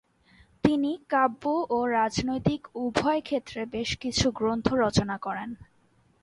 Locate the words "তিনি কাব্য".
0.63-1.43